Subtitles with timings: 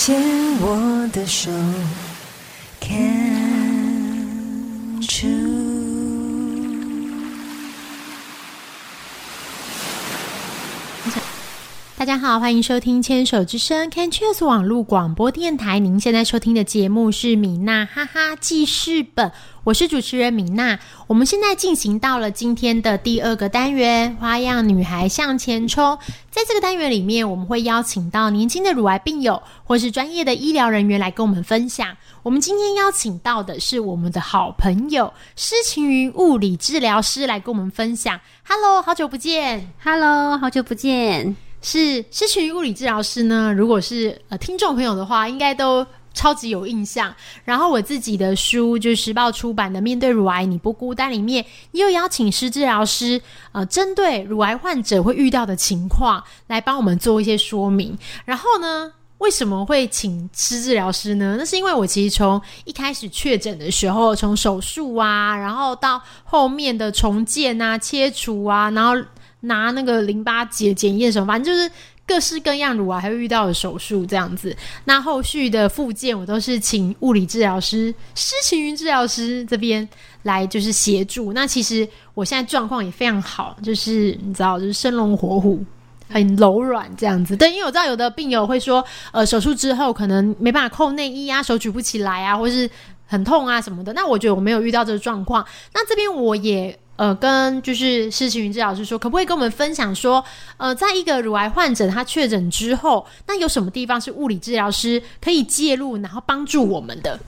[0.00, 0.16] 牵
[0.60, 1.50] 我的手
[11.98, 15.80] 大家好，欢迎收听《牵手之声》Can Choose 网络广播电台。
[15.80, 19.32] 您现在收听的节目是米娜哈哈记事本，
[19.64, 20.78] 我是主持人米娜。
[21.08, 25.98] 我们现在进行到了今天的第二个单元——花样女孩向前冲。
[26.30, 31.96] 在这个单元里面，我们会邀请到年轻的乳癌病友或是专业的医疗人员来跟我们分享。
[32.22, 38.20] 我们今天邀请到的是我们的好朋友施晴云物理治疗师来跟我们分享。
[38.46, 39.72] Hello，好久不见。
[39.82, 41.47] Hello，好久不见。
[41.60, 47.14] 是失群物理治疗师呢，如果是呃听众朋友的话，应该都超级有印象。
[47.44, 53.20] 然后我自己的书就是时报出版的《面对乳癌你不孤单》里面，也有邀请师治疗师
[53.52, 57.98] 呃，针对乳癌患者会遇到的情况来帮我们做一些说明。
[58.24, 58.92] 然后呢？
[59.18, 61.34] 为什么会请师治疗师呢？
[61.36, 68.94] 那是因为我其实从一开始确诊的时候，从手术啊，然后到后面的重建啊、切除啊，然后
[69.40, 71.70] 拿那个淋巴结检验什么，反正就是
[72.06, 74.56] 各式各样乳癌还会遇到的手术这样子。
[74.84, 79.88] 那后续的复健，我都是请物理治疗师施晴云治疗师这边
[80.22, 81.32] 来就是协助。
[81.32, 85.64] 那其实我现在状况也非常好，就是你知道，就是生龙活虎。
[86.10, 88.82] 很柔软这样子，对，因为我知道有的病友会说，
[89.12, 92.66] 呃，手术之后可能没办法扣内衣啊，手举不起来啊，或是
[93.06, 93.92] 很痛啊什么的。
[93.92, 95.44] 那我觉得我没有遇到这个状况。
[95.74, 100.22] 那这边我也呃跟就是施晴云治疗师说，可不可以跟我们分享说，
[100.56, 107.18] 呃，在一个乳癌患者他确诊之后，那有什么地方是物理治疗师可以介入，然后帮助我们的？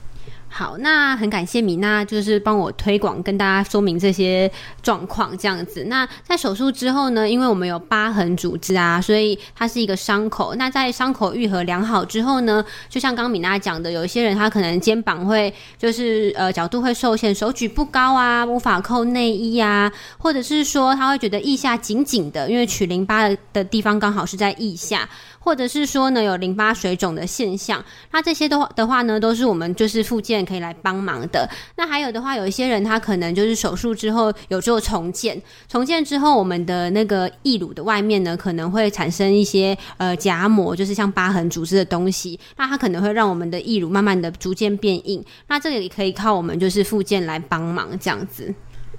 [0.53, 4.51] 好，那很感谢米娜，就是帮我推广，跟大家说明这些
[4.83, 5.85] 状况这样子。
[5.85, 10.53] 那在手术之后呢，因为我们有疤痕组织啊，所以它是一个伤口。
[10.55, 25.07] 那在伤口愈合良好之后呢，就像刚米娜讲的，有一些人他可能肩膀会就是呃角度会受限，手举不高啊，无法扣内衣啊，或者是说他会觉得腋下紧紧的，因为取淋巴的地方刚好是在腋下。
[25.43, 31.49] 或者是说呢，有淋巴水肿的现象，那这些都的话呢，都是我们就是附件可以来帮忙的。
[31.75, 45.25] 那还有的话，有一些人他可能就是手术之后有做重建，重建之后，我们的那个义乳的外面呢，可能会产生一些呃夹膜，就是像疤痕组织的东西，那它可能会让我们的义乳慢慢的逐渐变硬。
[45.47, 48.53] 那这个也可以靠我们就是附件来帮忙这样子。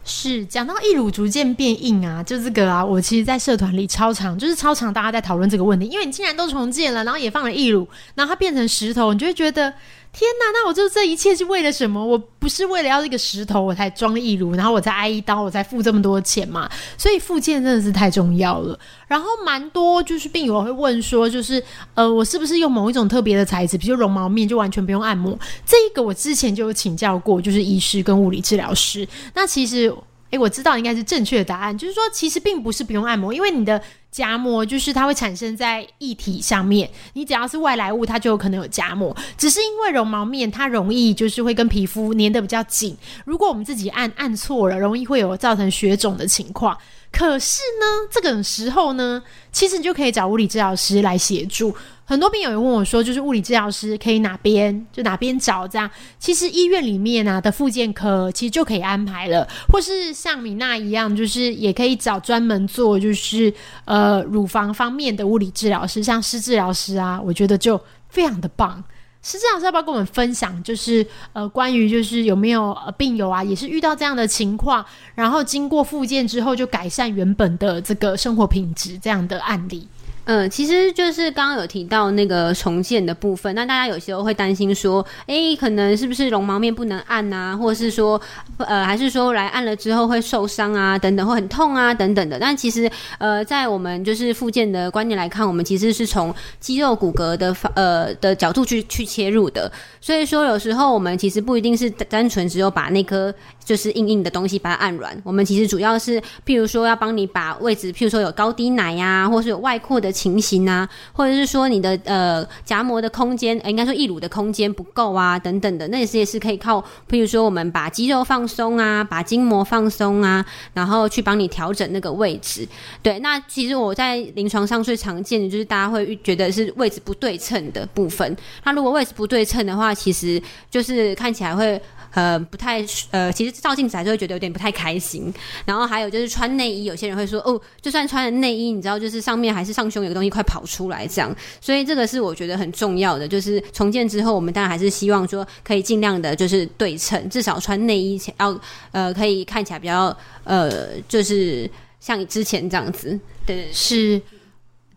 [0.05, 9.73] 是讲到义乳逐渐变硬啊，就这个啊，我其实，在社团里超常，就是超常大家在讨论这个问题，因为你既然都重建了，然后也放了义乳，然后它变成石头，你就会觉得
[10.13, 12.05] 天哪，那我就这一切是为了什么？
[12.05, 16.71] 我不是为了要这个石头我才装一炉，然后我才挨一刀，我才付这么多钱嘛？
[16.99, 18.79] 所以复健真的是太重要了。
[19.09, 21.63] 然后蛮多就是病友会问说，就是
[21.95, 25.39] 呃，我是不是用某一种特别的材质，比如绒毛面，就完全不用按摩？
[25.65, 29.09] 这个我之前就有请教过，就是医师跟物理治疗师。
[29.35, 29.91] 那其实，
[30.33, 39.15] 诶，我知道应该是正确的答案，就是说其实并不是不用按摩，因为你的夹膜就是它会产生在液体上面，你只要是外来物，它就有可能有夹膜。
[39.37, 46.77] 只是因为绒毛面它容易就是会跟皮肤粘得比较紧，如果我们自己按按错了，容易会有造成血肿的情况。
[47.13, 51.73] 可是呢，这个时候呢，其实你就可以找物理治疗师来协助。
[52.05, 55.89] 很多病友也问我说，就是物理治疗师可以哪边就哪边找这样。
[56.19, 63.53] 其实医院里面啊的复健科其实就可以安排了，或是像米娜一样，就是也可以找专门做就是
[63.85, 68.83] 呃乳房方面的物理治疗师，像施治疗师啊，我觉得就非常的棒。
[69.23, 74.85] 施治疗师要不要跟我们分享，就是呃关于就是有没有呃病友啊，也是遇到这样的情况，
[75.15, 79.89] 然后经过复健之后就改善原本的这个生活品质这样的案例？
[80.25, 88.21] 嗯，其实就是刚刚有提到那个重建的部分，那大家有时候会担心说，诶，可能是不是绒毛面不能按啊，或者是说，
[88.59, 92.39] 呃，还是说来按了之后会受伤啊，等等，会很痛啊，等等的。
[92.39, 92.89] 但其实，
[93.19, 99.71] 呃，在我们就是复健的观念来看，我们其实是从肌肉骨骼的呃的角度去去切入的，
[100.01, 103.35] 所以说有时候我们其实不一定是单纯只有把那颗
[103.65, 116.79] 就是硬硬的东西把它按软，我们其实主要是，譬如说要帮你把位置，譬如说有高低奶呀、或是有外扩的情形啊，或者是说你的呃夹膜的空间，呃应该说义乳的空间不够啊，等等的，那也是也是可以靠，
[117.09, 120.45] 譬如说我们把肌肉放松啊，把筋膜放松啊，
[120.75, 122.69] 然后去帮你调整那个位置。
[123.03, 128.37] 对，那其实我在临床上最常见的就是大家会觉得是位置不对称的部分。
[128.65, 131.81] 那如果位置不对称的话，其实就是看起来会。
[132.15, 135.33] 呃，不太呃，其实照镜子还是会觉得有点不太开心。
[135.65, 141.35] 然后还有就是穿内衣，有些人会说哦，就算穿了内衣，你知道，就是上面还是上胸有个东西快跑出来这样。
[141.61, 148.61] 所以这个是我觉得很重要的，就是重建之后，我们当然还是希望说可以尽量的就是对称，至少穿内衣前要
[148.91, 150.15] 呃可以看起来比较
[150.45, 153.19] 呃就是像之前这样子。
[153.47, 154.21] 对对对，是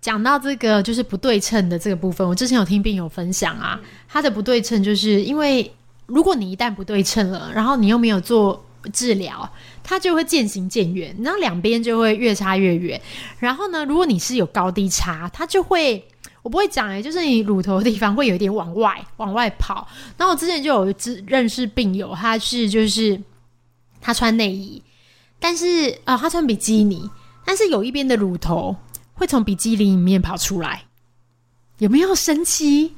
[0.01, 5.71] 讲到这个就是不对称的这个部分，我之前有听病友分享啊，他的不对称就是因为。
[6.05, 9.49] 如果你一旦不对称了，然后你又没有做治疗，
[9.83, 13.01] 它就会渐行渐远，然后两边就会越差越远。
[13.39, 16.07] 然后呢，如果你是有高低差，它就会
[16.43, 19.87] 我不会讲诶，就是你乳头的地方会有一点往外往外跑。
[20.15, 20.93] 然后我之前就有
[21.25, 23.19] 认识病友，他是就是
[23.99, 24.83] 他穿内衣，
[25.39, 27.09] 但是啊，他穿比基尼，
[27.43, 28.75] 但是有一边的乳头
[29.15, 30.83] 会从比基尼里面跑出来，
[31.79, 32.93] 有没有神奇？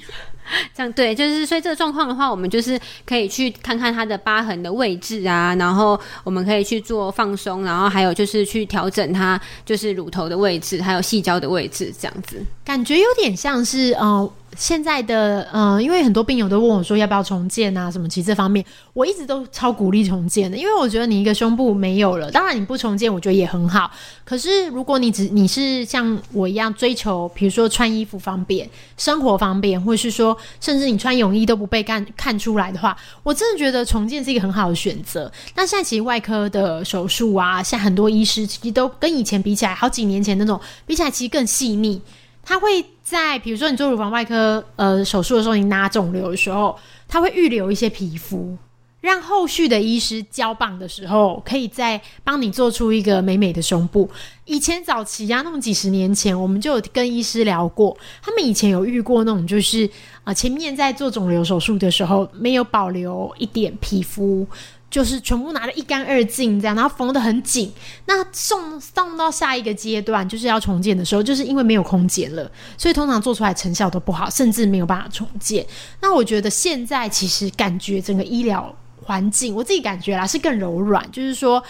[0.75, 14.31] 这样对，就是所以这个状况的话，我们就是可以去看看它的疤痕的位置啊，然后我们可以去做放松，然后还有就是去调整它就是乳头的位置，还有细胶的位置，这样子感觉有点像是哦。
[14.57, 18.09] 现在的呃，因为很多病友都问我说要不要重建啊，什么？
[18.09, 23.91] 其实这方面我一直都超鼓励重建的，因为我觉得你一个胸部没有了，当然你不重建，我觉得也很好。
[24.25, 28.67] 可是如果你只你是像我一样追求，比如说穿衣服方便、
[28.97, 35.31] 生活方便，或是说甚至你穿泳衣都不被看看出来的话，我真的觉得重建是一个很好的选择。
[35.55, 42.01] 那现在其实外科的手术啊，像很多医师其实都跟以前比起来，好几年前那种比起来，其实更细腻。
[42.49, 48.57] 他会在比如说你做乳房外科呃手术的时候，你拿肿瘤的时候，他会预留一些皮肤，
[49.01, 54.09] 让后续的医师交棒的时候，可以再帮你做出一个美美的胸部。
[54.45, 59.89] 以前早期啊，那么几十年前，我们就有跟医师聊过，他们以前有遇过那种就是
[60.23, 64.47] 啊，前面在做肿瘤手术的时候，没有保留一点皮肤。
[64.89, 67.71] 就是全部拿得一干二净，这样，然后缝得很紧。
[68.05, 75.65] 那送送到下一个阶段，就是要重建的时候，就是因为没有空间了，所以通常做出来成效都不好，甚至没有办法重建。
[76.01, 78.73] 那我觉得现在其实感觉整个医疗
[79.03, 81.61] 环境，我自己感觉啦是更柔软，就是说，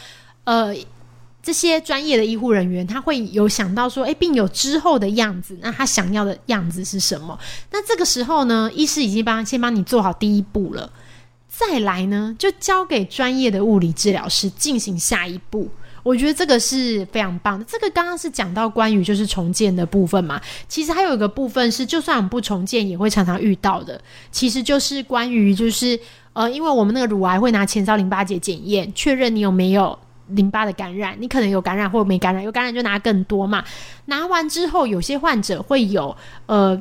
[0.44, 0.76] 呃，
[1.42, 7.38] 这些专业的医护人员他会有想到说，诶，病友之后的样子，那他想要的样子是什么？
[7.72, 10.88] 那这个时候呢，医师已经帮先帮你做好第一步了。
[11.58, 15.68] 再来呢，就交给专业的物理治疗师进行下一步。
[16.04, 17.66] 我觉得这个是非常棒的。
[17.66, 20.40] 这个刚刚是讲到关于就是重建的部分嘛，
[20.70, 24.00] 其实还有一个部分是，就算我们不重建，也会常常遇到的。
[24.32, 26.00] 其实就是关于就是
[26.34, 33.64] 呃，因为我们那个乳癌会拿前兆淋巴结检验，确认你有没有淋巴的感染，你可能有感染或没感染，有感染就拿更多嘛。
[34.06, 36.16] 拿完之后，有些患者会有
[36.46, 36.80] 呃，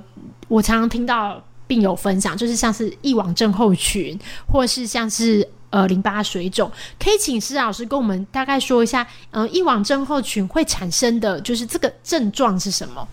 [0.49, 1.43] 我常常听到。
[1.67, 13.07] 并有分享，就是像是异网症候群，或是像是呃淋巴水肿，可以请施老师跟我们大概说一下，呃，异网症候群会产生的就是这个症状是什么？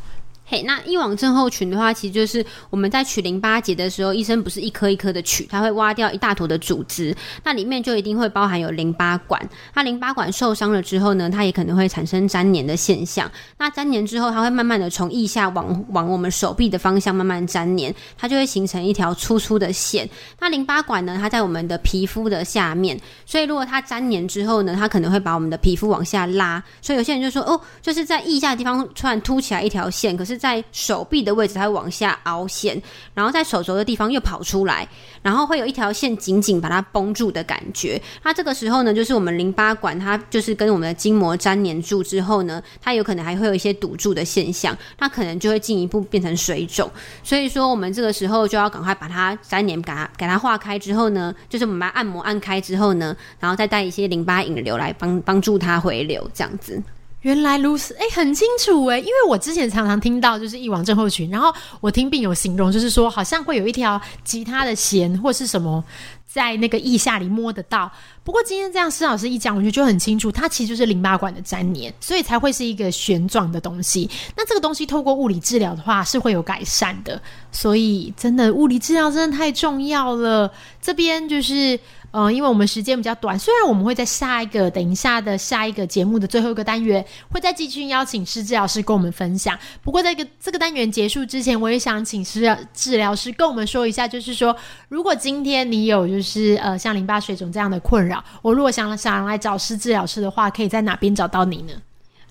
[0.45, 9.41] 嘿，那异网症候群的话，其实就是我们在取淋巴结的时候，医生不是一颗一颗的取，他会挖掉一大坨的组织，那里面就一定会包含有淋巴管。
[9.73, 13.31] 那淋巴管受伤了之后呢，它也可能会产生粘连的现象。
[13.57, 20.07] 那粘连之后，它会慢慢的从腋下往往我们手臂的方向慢慢粘黏，它就会形成一条粗粗的线。
[20.41, 26.61] 那淋巴管呢，它在我们的皮肤的下面，所以如果它粘黏之后呢，它可能会把我们的皮肤往下拉。
[26.81, 30.32] 所以有些人就说，哦，就是在腋下的地方突然凸起来一条线，可是。
[30.33, 32.81] 是在手臂的位置，它会往下凹陷，
[33.13, 34.87] 然后在手肘的地方又跑出来，
[35.21, 38.01] 然后会有一条线紧紧把它绷住的感觉。
[38.23, 46.89] 那这个时候呢，就是我们淋巴管它就是跟我们的筋膜粘连住之后呢，它有可能还会有一些堵住的现象，那可能就会进一步变成水肿。
[47.23, 56.81] 所以说，我们这个时候就要赶快把它粘连，给它给它化开之后呢，就是我们把它按摩按开之后呢，然后再带一些淋巴引流来帮帮助它回流，这样子。
[57.23, 65.83] 原来如此，哎，很清楚哎，因为我之前常常听到就是一王症候群，然后我听病友形容就是说，好像会有一条吉他的弦或是什么
[66.27, 67.89] 在那个腋下里摸得到。
[68.25, 74.09] 不过今天这样施老师一讲，我觉得就很清楚，它其实就是淋巴管的粘连，所以才会是一个旋状的东西。
[74.35, 77.21] 那这个东西透过物理治疗的话是会有改善的，
[77.53, 80.51] 所以真的物理治疗真的太重要了。
[80.81, 81.79] 这边就是。
[82.15, 89.57] 嗯，因为我们时间比较短，虽然我们会在下一个等一下的下一个节目的最后一个单元，会再继续邀请师治疗师跟我们分享。
[89.81, 94.55] 不过，在这个这个单元结束之前，我也想请师治疗师跟我们说一下，就是说，
[94.89, 101.73] 如果今天你有就是呃像淋巴水肿这样的困扰，我如果想想来找师治疗师的话，可以在哪边找到你呢？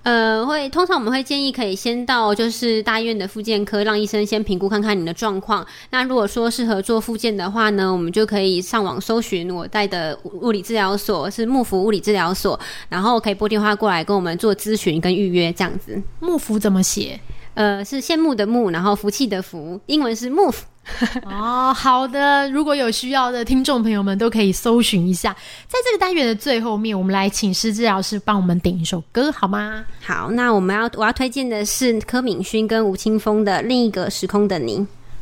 [0.02, 5.64] 呃，会通常我们会建议可以先到就是大医院的复健科，让医生先评估看看你的状况。
[5.90, 16.02] 那如果说适合做复健的话呢，我们就可以上网搜寻我带的物理治疗所是木福物理治疗所，然后可以拨电话过来跟我们做咨询跟预约这样子。
[16.18, 17.20] 木福怎么写？
[17.54, 20.56] 呃，是羡慕的慕，然后福气的福，英文是 move。
[21.24, 22.50] 哦，好的。
[22.50, 25.32] 如果有需要的听众朋友们，都可以搜寻一下。
[25.68, 29.84] 在这个单元的最后面，我们来请施治老师帮我们点一首歌，好吗？
[30.00, 34.78] 好，那我们要我要推荐的是柯敏勋跟吴青峰的《另一个时空的你》。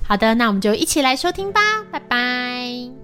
[0.07, 3.00] 好的，那我们就一起来收听吧，拜拜。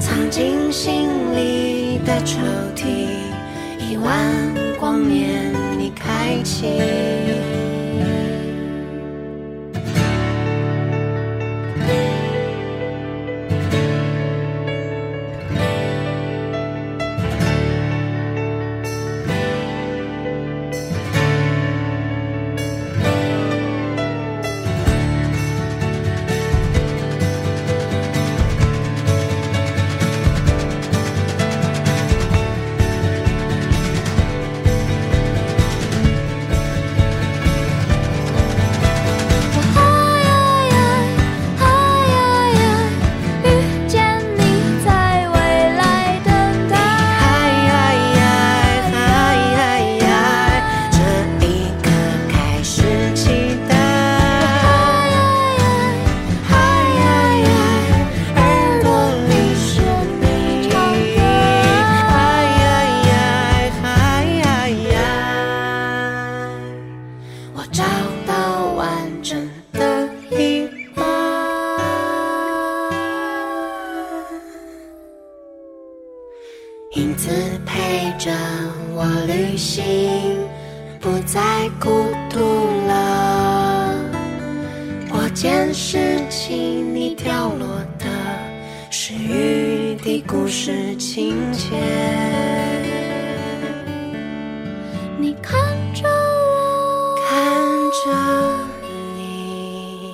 [0.00, 2.38] 藏进心里的抽
[2.76, 2.86] 屉，
[3.78, 4.14] 亿万
[4.78, 7.57] 光年你开启。
[85.38, 88.06] 我监视起你掉落的
[88.90, 91.76] 是雨滴故事情节。
[95.16, 95.56] 你看
[95.94, 97.38] 着我，看
[98.04, 98.10] 着
[99.14, 100.12] 你，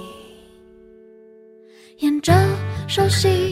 [2.00, 2.34] 沿着
[2.86, 3.43] 熟悉